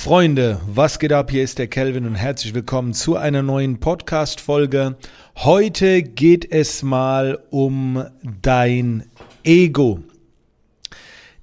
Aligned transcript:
Freunde, 0.00 0.58
was 0.66 0.98
geht 0.98 1.12
ab? 1.12 1.30
Hier 1.30 1.44
ist 1.44 1.58
der 1.58 1.68
Kelvin 1.68 2.06
und 2.06 2.14
herzlich 2.14 2.54
willkommen 2.54 2.94
zu 2.94 3.16
einer 3.16 3.42
neuen 3.42 3.80
Podcast-Folge. 3.80 4.96
Heute 5.36 6.02
geht 6.02 6.50
es 6.50 6.82
mal 6.82 7.38
um 7.50 8.06
dein 8.22 9.04
Ego. 9.44 10.00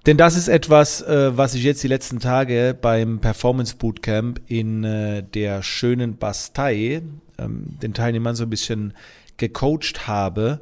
Denn 0.07 0.17
das 0.17 0.35
ist 0.35 0.47
etwas, 0.47 1.03
äh, 1.03 1.37
was 1.37 1.53
ich 1.53 1.61
jetzt 1.61 1.83
die 1.83 1.87
letzten 1.87 2.19
Tage 2.19 2.75
beim 2.81 3.19
Performance 3.19 3.75
Bootcamp 3.75 4.41
in 4.47 4.83
äh, 4.83 5.21
der 5.21 5.61
schönen 5.61 6.17
Bastei 6.17 7.03
ähm, 7.37 7.77
den 7.79 7.93
Teilnehmern 7.93 8.35
so 8.35 8.45
ein 8.45 8.49
bisschen 8.49 8.95
gecoacht 9.37 10.07
habe. 10.07 10.61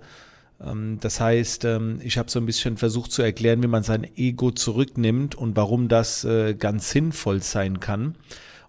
Ähm, 0.63 0.97
das 1.01 1.19
heißt, 1.19 1.65
ähm, 1.65 1.99
ich 2.03 2.17
habe 2.17 2.29
so 2.29 2.39
ein 2.39 2.45
bisschen 2.45 2.77
versucht 2.77 3.11
zu 3.11 3.21
erklären, 3.21 3.63
wie 3.63 3.67
man 3.67 3.83
sein 3.83 4.07
Ego 4.15 4.51
zurücknimmt 4.51 5.35
und 5.35 5.55
warum 5.55 5.87
das 5.87 6.23
äh, 6.23 6.53
ganz 6.53 6.91
sinnvoll 6.91 7.41
sein 7.41 7.79
kann 7.79 8.15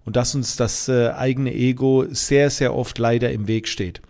und 0.04 0.16
dass 0.16 0.34
uns 0.34 0.56
das 0.56 0.88
äh, 0.88 1.10
eigene 1.10 1.52
Ego 1.52 2.06
sehr, 2.08 2.50
sehr 2.50 2.74
oft 2.74 2.98
leider 2.98 3.30
im 3.32 3.48
Weg 3.48 3.68
steht. 3.68 4.00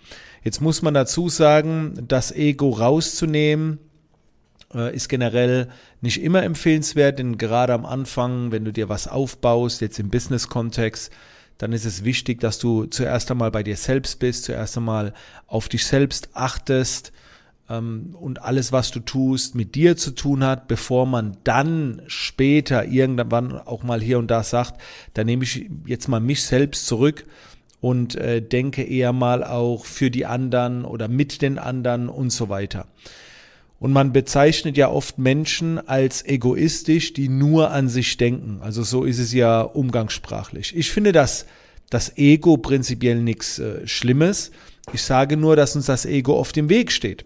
Jetzt 0.45 0.61
muss 0.61 0.83
man 0.83 0.95
dazu 0.95 1.29
sagen, 1.29 2.05
das 2.07 2.30
Ego 2.30 2.71
rauszunehmen, 2.71 3.79
äh, 4.74 4.95
ist 4.95 5.09
generell 5.09 5.69
nicht 6.02 6.23
immer 6.23 6.45
empfehlenswert, 6.45 7.19
denn 7.19 7.38
gerade 7.38 7.73
am 7.73 7.87
Anfang, 7.87 8.52
wenn 8.52 8.65
du 8.65 8.73
dir 8.73 8.88
was 8.88 9.09
aufbaust, 9.09 9.80
jetzt 9.80 9.99
im 9.99 10.11
Business-Kontext, 10.11 11.11
dann 11.59 11.73
ist 11.73 11.87
es 11.87 12.05
wichtig, 12.05 12.41
dass 12.41 12.59
du 12.59 12.85
zuerst 12.85 13.30
einmal 13.30 13.51
bei 13.51 13.63
dir 13.63 13.77
selbst 13.77 14.19
bist, 14.19 14.45
zuerst 14.45 14.77
einmal 14.77 15.15
auf 15.47 15.69
dich 15.69 15.87
selbst 15.87 16.29
achtest, 16.35 17.13
und 17.69 18.43
alles, 18.43 18.70
was 18.70 18.93
du 18.93 19.01
tust, 19.01 19.56
mit 19.56 19.74
dir 19.74 19.97
zu 19.97 20.12
tun 20.12 20.45
hat, 20.45 20.69
bevor 20.69 21.05
man 21.05 21.37
dann 21.43 22.02
später 22.07 22.84
irgendwann 22.84 23.59
auch 23.59 23.83
mal 23.83 24.01
hier 24.01 24.19
und 24.19 24.30
da 24.30 24.45
sagt, 24.45 24.80
da 25.15 25.24
nehme 25.24 25.43
ich 25.43 25.69
jetzt 25.84 26.07
mal 26.07 26.21
mich 26.21 26.45
selbst 26.45 26.87
zurück 26.87 27.24
und 27.80 28.15
äh, 28.15 28.41
denke 28.41 28.82
eher 28.82 29.13
mal 29.13 29.43
auch 29.43 29.85
für 29.85 30.10
die 30.10 30.26
anderen 30.26 30.85
oder 30.85 31.09
mit 31.09 31.43
den 31.43 31.59
anderen 31.59 32.09
und 32.09 32.30
so 32.30 32.49
weiter. 32.49 32.87
Und 33.79 33.93
man 33.93 34.13
bezeichnet 34.13 34.76
ja 34.76 34.88
oft 34.88 35.19
Menschen 35.19 35.87
als 35.87 36.24
egoistisch, 36.24 37.13
die 37.13 37.29
nur 37.29 37.73
an 37.73 37.88
sich 37.88 38.16
denken. 38.16 38.60
Also 38.63 38.82
so 38.85 39.04
ist 39.04 39.19
es 39.19 39.32
ja 39.32 39.60
umgangssprachlich. 39.60 40.74
Ich 40.74 40.91
finde 40.91 41.13
das, 41.13 41.46
das 41.91 42.16
Ego 42.16 42.57
prinzipiell 42.57 43.21
nichts 43.21 43.59
äh, 43.59 43.87
Schlimmes. 43.87 44.51
Ich 44.93 45.02
sage 45.02 45.37
nur, 45.37 45.57
dass 45.57 45.76
uns 45.76 45.87
das 45.87 46.07
Ego 46.07 46.38
oft 46.38 46.57
im 46.57 46.69
Weg 46.69 46.91
steht. 46.91 47.24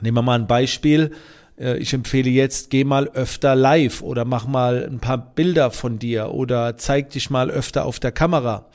Nehmen 0.00 0.16
wir 0.16 0.22
mal 0.22 0.38
ein 0.38 0.46
Beispiel. 0.46 1.12
Äh, 1.58 1.78
ich 1.78 1.92
empfehle 1.92 2.30
jetzt, 2.30 2.70
geh 2.70 2.84
mal 2.84 3.08
öfter 3.08 3.54
live 3.54 4.02
oder 4.02 4.24
mach 4.24 4.46
mal 4.46 4.86
ein 4.88 5.00
paar 5.00 5.18
Bilder 5.18 5.70
von 5.70 5.98
dir 5.98 6.32
oder 6.32 6.76
zeig 6.76 7.10
dich 7.10 7.30
mal 7.30 7.50
öfter 7.50 7.84
auf 7.84 8.00
der 8.00 8.12
Kamera. 8.12 8.66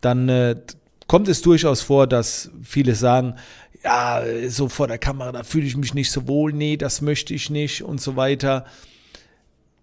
Dann 0.00 0.28
äh, 0.28 0.56
kommt 1.06 1.28
es 1.28 1.42
durchaus 1.42 1.82
vor, 1.82 2.06
dass 2.06 2.50
viele 2.62 2.94
sagen, 2.94 3.34
ja, 3.82 4.22
so 4.48 4.68
vor 4.68 4.88
der 4.88 4.98
Kamera, 4.98 5.32
da 5.32 5.42
fühle 5.42 5.66
ich 5.66 5.76
mich 5.76 5.92
nicht 5.92 6.10
so 6.10 6.26
wohl, 6.26 6.52
nee, 6.52 6.76
das 6.76 7.02
möchte 7.02 7.34
ich 7.34 7.50
nicht 7.50 7.82
und 7.82 8.00
so 8.00 8.16
weiter. 8.16 8.64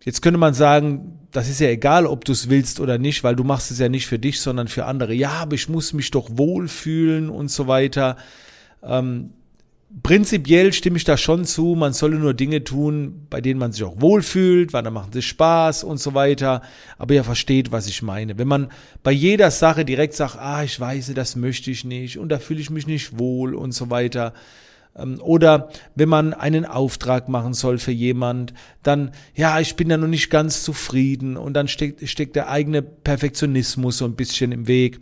Jetzt 0.03 0.21
könnte 0.21 0.39
man 0.39 0.55
sagen, 0.55 1.19
das 1.31 1.47
ist 1.47 1.59
ja 1.59 1.67
egal, 1.67 2.07
ob 2.07 2.25
du 2.25 2.31
es 2.31 2.49
willst 2.49 2.79
oder 2.79 2.97
nicht, 2.97 3.23
weil 3.23 3.35
du 3.35 3.43
machst 3.43 3.69
es 3.69 3.77
ja 3.77 3.87
nicht 3.87 4.07
für 4.07 4.17
dich, 4.17 4.41
sondern 4.41 4.67
für 4.67 4.85
andere. 4.85 5.13
Ja, 5.13 5.33
aber 5.33 5.53
ich 5.53 5.69
muss 5.69 5.93
mich 5.93 6.09
doch 6.09 6.29
wohlfühlen 6.31 7.29
und 7.29 7.51
so 7.51 7.67
weiter. 7.67 8.17
Ähm, 8.81 9.33
prinzipiell 10.03 10.73
stimme 10.73 10.97
ich 10.97 11.03
da 11.03 11.17
schon 11.17 11.45
zu, 11.45 11.75
man 11.75 11.93
solle 11.93 12.17
nur 12.17 12.33
Dinge 12.33 12.63
tun, 12.63 13.27
bei 13.29 13.41
denen 13.41 13.59
man 13.59 13.71
sich 13.71 13.83
auch 13.83 13.99
wohlfühlt, 13.99 14.73
weil 14.73 14.83
dann 14.83 14.93
machen 14.93 15.11
sie 15.11 15.21
Spaß 15.21 15.83
und 15.83 15.99
so 15.99 16.13
weiter. 16.13 16.61
Aber 16.97 17.13
ihr 17.13 17.23
versteht, 17.23 17.71
was 17.71 17.87
ich 17.87 18.01
meine. 18.01 18.37
Wenn 18.37 18.47
man 18.47 18.71
bei 19.03 19.11
jeder 19.11 19.51
Sache 19.51 19.85
direkt 19.85 20.13
sagt, 20.13 20.37
ah, 20.37 20.63
ich 20.63 20.79
weiß, 20.79 21.13
das 21.13 21.35
möchte 21.35 21.71
ich 21.71 21.83
nicht 21.83 22.17
und 22.17 22.29
da 22.29 22.39
fühle 22.39 22.61
ich 22.61 22.69
mich 22.69 22.87
nicht 22.87 23.19
wohl 23.19 23.53
und 23.53 23.73
so 23.73 23.89
weiter. 23.89 24.33
Ähm, 24.95 25.19
oder 25.21 25.69
wenn 25.95 26.09
man 26.09 26.33
einen 26.33 26.65
Auftrag 26.65 27.27
machen 27.27 27.53
soll 27.53 27.77
für 27.77 27.91
jemand, 27.91 28.53
dann, 28.83 29.11
ja, 29.35 29.59
ich 29.59 29.75
bin 29.75 29.89
da 29.89 29.97
noch 29.97 30.07
nicht 30.07 30.29
ganz 30.29 30.63
zufrieden 30.63 31.37
und 31.37 31.53
dann 31.53 31.67
steckt, 31.67 32.07
steckt 32.07 32.35
der 32.35 32.49
eigene 32.49 32.81
Perfektionismus 32.81 33.97
so 33.97 34.05
ein 34.05 34.15
bisschen 34.15 34.51
im 34.51 34.67
Weg. 34.67 35.01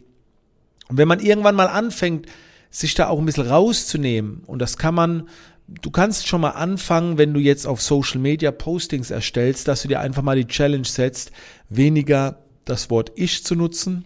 Und 0.89 0.97
wenn 0.97 1.07
man 1.07 1.19
irgendwann 1.19 1.55
mal 1.55 1.67
anfängt, 1.67 2.25
sich 2.69 2.93
da 2.93 3.07
auch 3.07 3.19
ein 3.19 3.25
bisschen 3.25 3.47
rauszunehmen. 3.47 4.43
Und 4.45 4.59
das 4.59 4.77
kann 4.77 4.95
man, 4.95 5.27
du 5.67 5.91
kannst 5.91 6.27
schon 6.27 6.41
mal 6.41 6.51
anfangen, 6.51 7.17
wenn 7.17 7.33
du 7.33 7.39
jetzt 7.39 7.65
auf 7.65 7.81
Social 7.81 8.19
Media 8.19 8.51
Postings 8.51 9.11
erstellst, 9.11 9.67
dass 9.67 9.81
du 9.81 9.87
dir 9.87 9.99
einfach 9.99 10.21
mal 10.21 10.35
die 10.35 10.47
Challenge 10.47 10.85
setzt, 10.85 11.31
weniger 11.69 12.39
das 12.65 12.89
Wort 12.89 13.11
ich 13.15 13.43
zu 13.43 13.55
nutzen, 13.55 14.05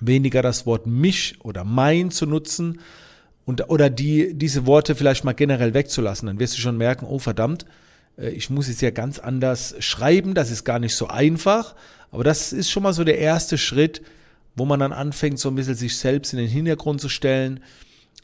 weniger 0.00 0.42
das 0.42 0.66
Wort 0.66 0.86
mich 0.86 1.36
oder 1.42 1.64
mein 1.64 2.10
zu 2.10 2.26
nutzen 2.26 2.80
und, 3.44 3.68
oder 3.70 3.90
die, 3.90 4.34
diese 4.34 4.66
Worte 4.66 4.94
vielleicht 4.94 5.24
mal 5.24 5.32
generell 5.32 5.74
wegzulassen. 5.74 6.26
Dann 6.26 6.38
wirst 6.38 6.56
du 6.56 6.60
schon 6.60 6.76
merken, 6.76 7.06
oh 7.06 7.18
verdammt, 7.18 7.64
äh, 8.18 8.30
ich 8.30 8.50
muss 8.50 8.68
es 8.68 8.80
ja 8.80 8.90
ganz 8.90 9.18
anders 9.18 9.74
schreiben, 9.80 10.34
das 10.34 10.50
ist 10.50 10.64
gar 10.64 10.78
nicht 10.78 10.94
so 10.94 11.08
einfach. 11.08 11.74
Aber 12.10 12.24
das 12.24 12.52
ist 12.52 12.70
schon 12.70 12.82
mal 12.82 12.92
so 12.92 13.04
der 13.04 13.18
erste 13.18 13.56
Schritt, 13.56 14.02
wo 14.56 14.64
man 14.64 14.80
dann 14.80 14.92
anfängt, 14.92 15.38
so 15.38 15.48
ein 15.48 15.54
bisschen 15.54 15.74
sich 15.74 15.96
selbst 15.96 16.32
in 16.32 16.38
den 16.38 16.48
Hintergrund 16.48 17.00
zu 17.00 17.08
stellen, 17.08 17.60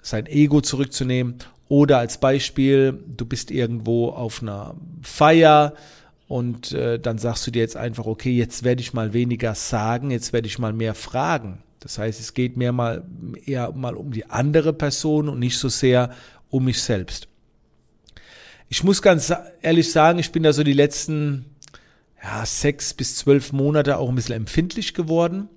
sein 0.03 0.27
Ego 0.27 0.61
zurückzunehmen. 0.61 1.37
Oder 1.69 1.99
als 1.99 2.19
Beispiel, 2.19 3.03
du 3.07 3.27
bist 3.27 3.51
irgendwo 3.51 4.11
auf 4.11 4.41
einer 4.41 4.77
Feier 5.03 5.75
und 6.29 6.73
äh, 6.73 6.99
dann 6.99 7.19
sagst 7.19 7.47
du 7.47 7.51
dir 7.51 7.61
jetzt 7.61 7.77
einfach, 7.77 8.07
okay, 8.07 8.37
jetzt 8.37 8.63
werde 8.63 8.81
ich 8.83 8.95
mal 8.95 9.13
weniger 9.13 9.55
sagen, 9.55 10.11
jetzt 10.11 10.33
werde 10.33 10.47
ich 10.47 10.59
mal 10.59 10.73
mehr 10.73 10.95
fragen. 10.95 11.63
Das 11.81 11.99
heißt, 11.99 12.21
es 12.21 12.35
geht 12.35 12.57
mehr 12.57 12.73
mal 12.73 13.05
eher 13.45 13.73
mal 13.73 13.95
um 13.95 14.13
die 14.13 14.27
andere 14.27 14.73
Person 14.73 15.29
und 15.29 15.39
nicht 15.39 15.59
so 15.59 15.69
sehr 15.69 16.11
um 16.51 16.65
mich 16.65 16.83
selbst. 16.83 17.29
Ich 18.69 18.83
muss 18.83 19.03
ganz 19.03 19.33
ehrlich 19.63 19.93
sagen, 19.93 20.19
ich 20.19 20.33
bin 20.33 20.43
da 20.43 20.53
so 20.53 20.65
die 20.65 20.73
letzten 20.73 21.45
ja, 22.23 22.45
sechs 22.45 22.95
bis 22.95 23.17
zwölf 23.17 23.53
Monate 23.53 23.99
auch 23.99 24.09
ein 24.09 24.17
bisschen 24.17 24.35
empfindlich 24.35 24.95
geworden. 24.95 25.49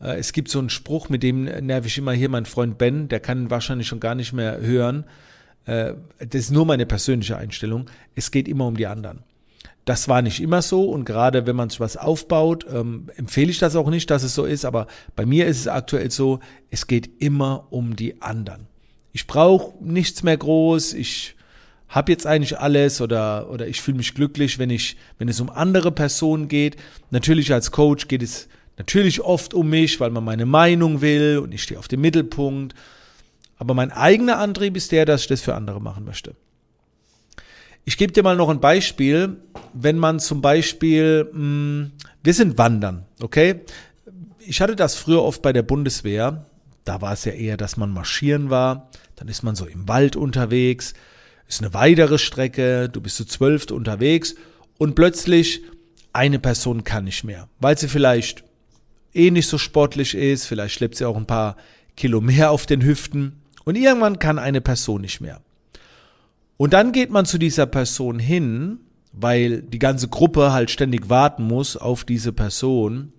Äh, 0.00 0.18
es 0.18 0.32
gibt 0.32 0.48
so 0.48 0.58
einen 0.58 0.70
Spruch, 0.70 1.08
mit 1.08 1.22
dem 1.22 1.44
nerv 1.44 1.86
ich 1.86 1.98
immer 1.98 2.12
hier 2.12 2.28
meinen 2.28 2.46
Freund 2.46 2.78
Ben, 2.78 3.08
der 3.08 3.20
kann 3.20 3.50
wahrscheinlich 3.50 3.86
schon 3.86 4.00
gar 4.00 4.14
nicht 4.14 4.32
mehr 4.32 4.60
hören. 4.60 5.04
Äh, 5.66 5.94
das 6.18 6.42
ist 6.42 6.50
nur 6.50 6.66
meine 6.66 6.86
persönliche 6.86 7.36
Einstellung. 7.36 7.86
Es 8.14 8.30
geht 8.30 8.48
immer 8.48 8.66
um 8.66 8.76
die 8.76 8.86
anderen. 8.86 9.20
Das 9.84 10.06
war 10.06 10.20
nicht 10.20 10.40
immer 10.42 10.60
so 10.60 10.90
und 10.90 11.06
gerade 11.06 11.46
wenn 11.46 11.56
man 11.56 11.70
sich 11.70 11.80
was 11.80 11.96
aufbaut, 11.96 12.66
ähm, 12.70 13.08
empfehle 13.16 13.50
ich 13.50 13.58
das 13.58 13.74
auch 13.74 13.88
nicht, 13.88 14.10
dass 14.10 14.22
es 14.22 14.34
so 14.34 14.44
ist, 14.44 14.66
aber 14.66 14.86
bei 15.16 15.24
mir 15.24 15.46
ist 15.46 15.60
es 15.60 15.68
aktuell 15.68 16.10
so, 16.10 16.40
es 16.70 16.86
geht 16.86 17.22
immer 17.22 17.68
um 17.70 17.96
die 17.96 18.20
anderen. 18.20 18.66
Ich 19.12 19.26
brauche 19.26 19.82
nichts 19.82 20.22
mehr 20.22 20.36
groß, 20.36 20.92
ich 20.92 21.36
habe 21.88 22.12
jetzt 22.12 22.26
eigentlich 22.26 22.58
alles 22.58 23.00
oder, 23.00 23.50
oder 23.50 23.66
ich 23.66 23.80
fühle 23.80 23.96
mich 23.96 24.14
glücklich, 24.14 24.58
wenn 24.58 24.68
ich, 24.68 24.96
wenn 25.16 25.28
es 25.28 25.40
um 25.40 25.48
andere 25.48 25.90
Personen 25.90 26.48
geht. 26.48 26.76
Natürlich 27.10 27.52
als 27.52 27.70
Coach 27.70 28.08
geht 28.08 28.22
es 28.22 28.48
Natürlich 28.78 29.20
oft 29.20 29.54
um 29.54 29.68
mich, 29.68 29.98
weil 29.98 30.10
man 30.10 30.24
meine 30.24 30.46
Meinung 30.46 31.00
will 31.00 31.40
und 31.42 31.52
ich 31.52 31.64
stehe 31.64 31.78
auf 31.78 31.88
dem 31.88 32.00
Mittelpunkt. 32.00 32.74
Aber 33.58 33.74
mein 33.74 33.90
eigener 33.90 34.38
Antrieb 34.38 34.76
ist 34.76 34.92
der, 34.92 35.04
dass 35.04 35.22
ich 35.22 35.26
das 35.26 35.40
für 35.40 35.56
andere 35.56 35.80
machen 35.80 36.04
möchte. 36.04 36.34
Ich 37.84 37.96
gebe 37.96 38.12
dir 38.12 38.22
mal 38.22 38.36
noch 38.36 38.48
ein 38.48 38.60
Beispiel. 38.60 39.36
Wenn 39.74 39.98
man 39.98 40.20
zum 40.20 40.40
Beispiel, 40.40 41.28
mh, 41.32 41.32
hm, 41.32 41.92
wir 42.22 42.34
sind 42.34 42.56
wandern, 42.56 43.04
okay? 43.20 43.62
Ich 44.38 44.60
hatte 44.60 44.76
das 44.76 44.94
früher 44.94 45.22
oft 45.22 45.42
bei 45.42 45.52
der 45.52 45.62
Bundeswehr. 45.62 46.46
Da 46.84 47.00
war 47.00 47.12
es 47.12 47.24
ja 47.24 47.32
eher, 47.32 47.56
dass 47.56 47.76
man 47.76 47.90
marschieren 47.90 48.48
war. 48.48 48.90
Dann 49.16 49.28
ist 49.28 49.42
man 49.42 49.56
so 49.56 49.66
im 49.66 49.88
Wald 49.88 50.14
unterwegs. 50.14 50.94
Ist 51.48 51.62
eine 51.62 51.74
weitere 51.74 52.18
Strecke. 52.18 52.88
Du 52.88 53.00
bist 53.00 53.16
zu 53.16 53.24
zwölf 53.24 53.70
unterwegs. 53.70 54.36
Und 54.78 54.94
plötzlich 54.94 55.62
eine 56.12 56.38
Person 56.38 56.84
kann 56.84 57.04
nicht 57.04 57.24
mehr, 57.24 57.48
weil 57.58 57.76
sie 57.76 57.88
vielleicht 57.88 58.44
eh 59.14 59.30
nicht 59.30 59.48
so 59.48 59.58
sportlich 59.58 60.14
ist, 60.14 60.46
vielleicht 60.46 60.74
schleppt 60.74 60.96
sie 60.96 61.04
auch 61.04 61.16
ein 61.16 61.26
paar 61.26 61.56
Kilo 61.96 62.20
mehr 62.20 62.50
auf 62.50 62.66
den 62.66 62.82
Hüften 62.82 63.42
und 63.64 63.76
irgendwann 63.76 64.18
kann 64.18 64.38
eine 64.38 64.60
Person 64.60 65.00
nicht 65.00 65.20
mehr. 65.20 65.40
Und 66.56 66.72
dann 66.72 66.92
geht 66.92 67.10
man 67.10 67.24
zu 67.24 67.38
dieser 67.38 67.66
Person 67.66 68.18
hin, 68.18 68.80
weil 69.12 69.62
die 69.62 69.78
ganze 69.78 70.08
Gruppe 70.08 70.52
halt 70.52 70.70
ständig 70.70 71.08
warten 71.08 71.44
muss 71.44 71.76
auf 71.76 72.04
diese 72.04 72.32
Person, 72.32 73.12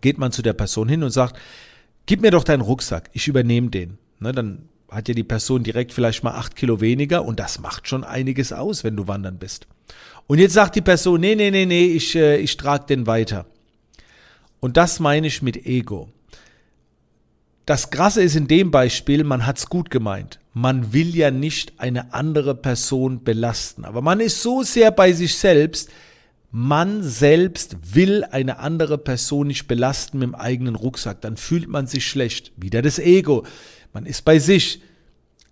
geht 0.00 0.18
man 0.18 0.32
zu 0.32 0.42
der 0.42 0.52
Person 0.52 0.88
hin 0.88 1.02
und 1.02 1.10
sagt, 1.10 1.38
gib 2.06 2.20
mir 2.20 2.30
doch 2.30 2.44
deinen 2.44 2.62
Rucksack, 2.62 3.10
ich 3.12 3.28
übernehme 3.28 3.68
den. 3.68 3.98
Ne, 4.18 4.32
dann 4.32 4.68
hat 4.90 5.08
ja 5.08 5.14
die 5.14 5.24
Person 5.24 5.62
direkt 5.62 5.92
vielleicht 5.92 6.24
mal 6.24 6.32
acht 6.32 6.56
Kilo 6.56 6.80
weniger 6.80 7.24
und 7.24 7.38
das 7.38 7.60
macht 7.60 7.88
schon 7.88 8.04
einiges 8.04 8.52
aus, 8.52 8.84
wenn 8.84 8.96
du 8.96 9.08
wandern 9.08 9.38
bist. 9.38 9.66
Und 10.26 10.38
jetzt 10.38 10.54
sagt 10.54 10.76
die 10.76 10.80
Person, 10.80 11.20
nee, 11.20 11.34
nee, 11.34 11.50
nee, 11.50 11.66
nee, 11.66 11.86
ich, 11.86 12.14
äh, 12.16 12.36
ich 12.36 12.56
trage 12.56 12.86
den 12.86 13.06
weiter. 13.06 13.46
Und 14.60 14.76
das 14.76 15.00
meine 15.00 15.26
ich 15.26 15.42
mit 15.42 15.66
Ego. 15.66 16.08
Das 17.66 17.90
Krasse 17.90 18.22
ist 18.22 18.36
in 18.36 18.48
dem 18.48 18.70
Beispiel, 18.70 19.24
man 19.24 19.46
hat's 19.46 19.66
gut 19.66 19.90
gemeint. 19.90 20.40
Man 20.52 20.92
will 20.92 21.14
ja 21.14 21.30
nicht 21.30 21.74
eine 21.78 22.12
andere 22.12 22.54
Person 22.54 23.22
belasten. 23.22 23.84
Aber 23.84 24.02
man 24.02 24.20
ist 24.20 24.42
so 24.42 24.62
sehr 24.62 24.90
bei 24.90 25.12
sich 25.12 25.36
selbst, 25.36 25.90
man 26.50 27.04
selbst 27.04 27.76
will 27.94 28.24
eine 28.24 28.58
andere 28.58 28.98
Person 28.98 29.46
nicht 29.46 29.68
belasten 29.68 30.18
mit 30.18 30.30
dem 30.30 30.34
eigenen 30.34 30.74
Rucksack. 30.74 31.20
Dann 31.20 31.36
fühlt 31.36 31.68
man 31.68 31.86
sich 31.86 32.06
schlecht. 32.06 32.52
Wieder 32.56 32.82
das 32.82 32.98
Ego. 32.98 33.44
Man 33.92 34.04
ist 34.04 34.24
bei 34.24 34.40
sich. 34.40 34.82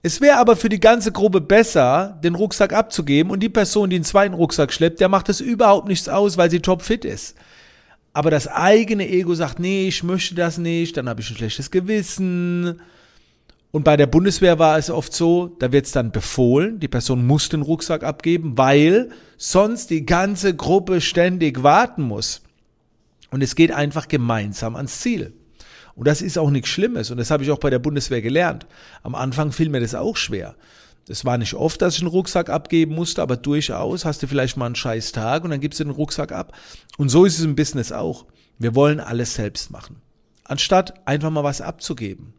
Es 0.03 0.21
wäre 0.21 0.39
aber 0.39 0.57
für 0.57 0.69
die 0.69 0.81
ganze 0.81 1.13
Gruppe 1.13 1.41
besser, 1.41 2.19
den 2.23 2.35
Rucksack 2.35 2.73
abzugeben 2.73 3.31
und 3.31 3.41
die 3.41 3.49
Person, 3.49 3.91
die 3.91 3.97
einen 3.97 4.05
zweiten 4.05 4.35
Rucksack 4.35 4.73
schleppt, 4.73 5.01
der 5.01 5.09
macht 5.09 5.29
es 5.29 5.41
überhaupt 5.41 5.87
nichts 5.87 6.09
aus, 6.09 6.37
weil 6.37 6.51
sie 6.51 6.61
topfit 6.61 7.05
ist. 7.05 7.37
Aber 8.19 8.33
das 8.33 8.49
eigene 8.49 9.09
Ego 9.09 9.33
sagt, 9.33 9.61
nee, 9.61 9.87
ich 9.87 10.03
möchte 10.03 10.35
das 10.35 10.59
nicht, 10.59 10.97
dann 10.97 11.09
habe 11.09 11.21
ich 11.21 11.31
ein 11.31 11.37
schlechtes 11.37 11.71
Gewissen. 11.71 12.81
Und 13.71 13.85
bei 13.85 13.97
der 13.97 14.09
Bundeswehr 14.09 14.59
war 14.59 14.77
es 14.77 14.91
oft 14.91 15.13
so, 15.13 15.55
da 15.61 15.71
wird 15.71 15.87
es 15.87 15.93
dann 15.93 16.11
befohlen, 16.11 16.81
die 16.81 16.89
Person 16.89 17.25
muss 17.25 17.49
den 17.49 17.63
Rucksack 17.63 18.03
abgeben, 18.03 18.59
weil 18.59 19.11
sonst 19.37 19.91
die 19.91 20.05
ganze 20.05 20.57
Gruppe 20.57 21.01
ständig 21.01 21.63
warten 21.63 22.03
muss. 22.03 22.43
Und 23.31 23.41
es 23.41 23.55
geht 23.55 23.71
einfach 23.71 24.09
gemeinsam 24.09 24.75
ans 24.75 24.99
Ziel. 24.99 25.33
Und 25.95 26.09
das 26.09 26.21
ist 26.21 26.39
auch 26.39 26.51
nichts 26.51 26.71
Schlimmes. 26.71 27.13
Und 27.13 27.19
das 27.19 27.31
habe 27.31 27.45
ich 27.45 27.53
auch 27.53 27.61
bei 27.61 27.71
der 27.71 27.79
Bundeswehr 27.79 28.21
gelernt. 28.21 28.67
Am 29.05 29.15
Anfang 29.15 29.53
fiel 29.53 29.69
mir 29.69 29.79
das 29.79 29.95
auch 29.95 30.17
schwer. 30.17 30.57
Es 31.09 31.25
war 31.25 31.39
nicht 31.39 31.55
oft, 31.55 31.81
dass 31.81 31.97
ich 31.97 32.03
einen 32.03 32.11
Rucksack 32.11 32.51
abgeben 32.51 32.95
musste, 32.95 33.23
aber 33.23 33.37
durchaus 33.37 34.05
hast 34.05 34.23
du 34.23 34.27
vielleicht 34.27 34.57
mal 34.57 34.67
einen 34.67 34.75
scheiß 34.75 35.13
Tag 35.13 35.45
und 35.45 35.51
dann 35.51 35.61
gibst 35.61 35.81
du 35.81 35.85
den 35.85 35.93
Rucksack 35.93 36.33
ab. 36.33 36.53
Und 36.97 37.09
so 37.09 37.25
ist 37.25 37.39
es 37.39 37.45
im 37.45 37.57
Business 37.57 37.93
auch. 37.93 38.27
Wir 38.59 38.75
wollen 38.75 39.01
alles 39.01 39.35
selbst 39.35 39.71
machen. 39.71 39.97
Anstatt 40.45 41.07
einfach 41.07 41.31
mal 41.31 41.45
was 41.45 41.61
abzugeben. 41.61 42.35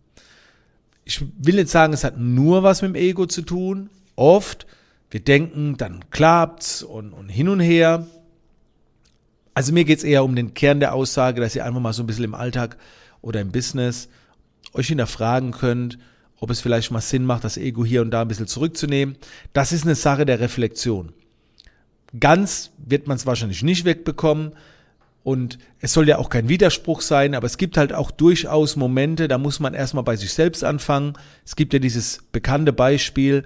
Ich 1.05 1.23
will 1.37 1.55
nicht 1.55 1.69
sagen, 1.69 1.93
es 1.93 2.03
hat 2.03 2.19
nur 2.19 2.63
was 2.63 2.81
mit 2.81 2.91
dem 2.91 2.95
Ego 2.95 3.25
zu 3.25 3.41
tun. 3.41 3.89
Oft, 4.15 4.67
wir 5.09 5.21
denken, 5.21 5.77
dann 5.77 6.05
klappt's 6.11 6.83
und, 6.83 7.13
und 7.13 7.29
hin 7.29 7.49
und 7.49 7.59
her. 7.59 8.05
Also 9.53 9.73
mir 9.73 9.85
geht's 9.85 10.03
eher 10.03 10.23
um 10.23 10.35
den 10.35 10.53
Kern 10.53 10.79
der 10.79 10.93
Aussage, 10.93 11.41
dass 11.41 11.55
ihr 11.55 11.65
einfach 11.65 11.81
mal 11.81 11.93
so 11.93 12.03
ein 12.03 12.07
bisschen 12.07 12.25
im 12.25 12.35
Alltag 12.35 12.77
oder 13.21 13.41
im 13.41 13.51
Business 13.51 14.09
euch 14.73 14.87
hinterfragen 14.87 15.51
könnt, 15.51 15.97
ob 16.39 16.49
es 16.49 16.61
vielleicht 16.61 16.91
mal 16.91 17.01
Sinn 17.01 17.25
macht, 17.25 17.43
das 17.43 17.57
Ego 17.57 17.85
hier 17.85 18.01
und 18.01 18.11
da 18.11 18.21
ein 18.21 18.27
bisschen 18.27 18.47
zurückzunehmen. 18.47 19.17
Das 19.53 19.71
ist 19.71 19.83
eine 19.83 19.95
Sache 19.95 20.25
der 20.25 20.39
Reflexion. 20.39 21.11
Ganz 22.19 22.71
wird 22.77 23.07
man 23.07 23.17
es 23.17 23.25
wahrscheinlich 23.25 23.61
nicht 23.61 23.85
wegbekommen 23.85 24.53
und 25.23 25.59
es 25.79 25.93
soll 25.93 26.07
ja 26.07 26.17
auch 26.17 26.29
kein 26.29 26.49
Widerspruch 26.49 27.01
sein, 27.01 27.35
aber 27.35 27.45
es 27.45 27.57
gibt 27.57 27.77
halt 27.77 27.93
auch 27.93 28.09
durchaus 28.09 28.75
Momente, 28.75 29.27
da 29.27 29.37
muss 29.37 29.59
man 29.59 29.73
erstmal 29.73 30.03
bei 30.03 30.15
sich 30.15 30.33
selbst 30.33 30.63
anfangen. 30.63 31.13
Es 31.45 31.55
gibt 31.55 31.73
ja 31.73 31.79
dieses 31.79 32.23
bekannte 32.31 32.73
Beispiel, 32.73 33.45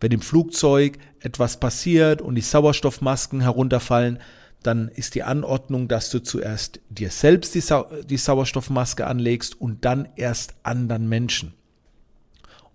wenn 0.00 0.12
im 0.12 0.22
Flugzeug 0.22 0.98
etwas 1.20 1.60
passiert 1.60 2.22
und 2.22 2.34
die 2.34 2.40
Sauerstoffmasken 2.40 3.42
herunterfallen, 3.42 4.18
dann 4.62 4.88
ist 4.88 5.14
die 5.14 5.22
Anordnung, 5.22 5.88
dass 5.88 6.10
du 6.10 6.22
zuerst 6.22 6.80
dir 6.88 7.10
selbst 7.10 7.54
die, 7.54 7.60
Sau 7.60 7.86
die 8.04 8.16
Sauerstoffmaske 8.16 9.06
anlegst 9.06 9.60
und 9.60 9.84
dann 9.84 10.08
erst 10.16 10.54
anderen 10.62 11.08
Menschen. 11.08 11.54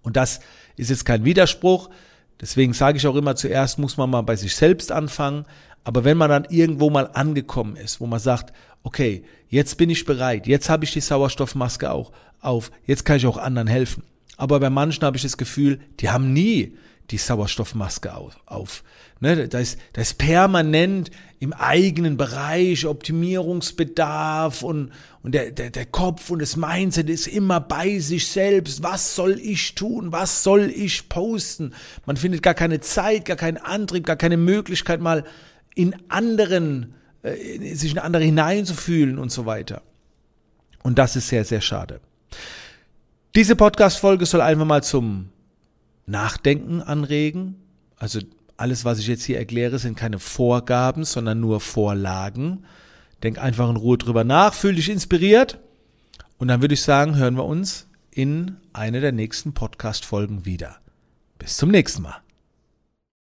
Und 0.06 0.16
das 0.16 0.40
ist 0.78 0.90
jetzt 0.90 1.06
kein 1.06 1.25
Widerspruch. 1.25 1.90
Deswegen 2.40 2.74
sage 2.74 2.98
ich 2.98 3.07
auch 3.07 3.16
immer, 3.16 3.36
zuerst 3.36 3.80
muss 3.80 3.98
man 3.98 4.10
mal 4.10 4.22
bei 4.22 4.36
sich 4.36 4.56
selbst 4.56 4.92
anfangen. 4.92 5.46
Aber 5.84 6.04
wenn 6.04 6.18
man 6.18 6.30
dann 6.30 6.46
irgendwo 6.50 6.90
mal 6.90 7.10
angekommen 7.13 7.75
ist, 7.75 8.00
wo 8.00 8.06
man 8.06 8.19
sagt, 8.19 8.54
okay, 8.84 9.24
jetzt 9.50 9.78
bin 9.78 9.90
ich 9.90 10.06
bereit, 10.06 10.48
jetzt 10.48 10.69
habe 10.69 10.86
ich 10.86 10.94
die 10.94 11.02
Sauerstoffmaske 11.02 11.92
auch 11.92 12.12
auf, 12.40 12.72
jetzt 12.86 13.04
kann 13.04 13.18
ich 13.18 13.25
auch 13.25 13.38
anderen 13.38 13.68
helfen. 13.68 14.04
Aber 14.38 14.60
bei 14.60 14.69
manchen 14.69 15.04
habe 15.04 15.18
ich 15.18 15.24
das 15.24 15.38
Gefühl, 15.38 15.80
die 16.00 16.10
haben 16.10 16.34
nie 16.34 16.78
die 17.12 17.18
Sauerstoffmaske 17.18 18.13
auf. 18.46 18.84
Ne, 19.22 19.48
da, 19.48 19.60
ist, 19.60 19.80
da 19.94 20.02
ist 20.02 20.18
permanent 20.18 21.10
im 21.40 21.54
eigenen 21.54 22.18
Bereich 22.18 22.86
Optimierungsbedarf 22.86 24.62
und, 24.62 24.92
und 25.24 25.34
der, 25.34 25.52
der, 25.52 25.69
der 25.69 25.86
Kopf 25.86 26.30
und 26.30 26.40
das 26.40 26.57
Mindset 26.57 27.10
ist 27.10 27.28
immer 27.28 27.62
bei 27.62 28.00
sich 28.00 28.28
selbst. 28.28 28.84
Was 28.84 29.16
soll 29.16 29.40
ich 29.40 29.74
tun? 29.74 30.12
Was 30.12 30.44
soll 30.44 30.69
ich 30.69 31.07
posten? 31.07 31.74
Man 32.06 32.18
findet 32.18 32.44
gar 32.44 32.56
keine 32.56 32.81
Zeit, 32.81 33.25
gar 33.25 33.38
keinen 33.38 33.57
Antrieb, 33.57 34.06
gar 34.06 34.18
keine 34.18 34.38
Möglichkeit, 34.38 35.00
mal 35.00 35.24
in 35.75 35.96
anderen, 36.10 36.94
äh, 37.24 37.74
sich 37.74 37.94
in 37.94 38.00
andere 38.00 38.24
hineinzufühlen 38.24 39.18
und 39.18 39.31
so 39.31 39.46
weiter. 39.46 39.81
Und 40.84 41.00
das 41.00 41.16
ist 41.16 41.30
sehr, 41.30 41.46
sehr 41.46 41.62
schade. 41.62 42.02
Diese 43.34 43.56
Podcast-Folge 43.56 44.25
soll 44.25 44.42
einfach 44.42 44.66
mal 44.66 44.84
zum 44.84 45.30
Nachdenken 46.06 46.81
anregen. 46.81 47.56
Also 47.98 48.19
alles, 48.57 48.86
was 48.86 49.00
ich 49.00 49.07
jetzt 49.07 49.24
hier 49.24 49.38
erkläre, 49.38 49.80
sind 49.80 49.98
keine 49.98 50.19
Vorgaben, 50.19 51.04
sondern 51.04 51.40
nur 51.40 51.60
Vorlagen. 51.60 52.66
Denk 53.24 53.38
einfach 53.38 53.69
in 53.69 53.75
Ruhe 53.75 53.98
drüber 53.98 54.24
nach, 54.24 54.54
fühl 54.54 54.75
dich 54.75 54.90
inspiriert. 54.90 55.60
Und 56.38 56.48
dann 56.48 56.62
würde 56.62 56.74
ich 56.74 56.81
sagen, 56.81 57.16
hören 57.16 57.36
wir 57.36 57.46
uns 57.46 57.88
in 58.12 58.57
einer 58.74 59.00
der 59.00 59.12
nächsten 59.12 59.54
Podcast-Folgen 59.54 60.46
wieder. 60.46 60.78
Bis 61.38 61.57
zum 61.57 61.69
nächsten 61.69 62.04
Mal. 62.04 62.25